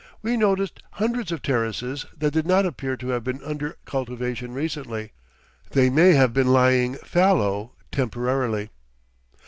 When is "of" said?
1.31-1.43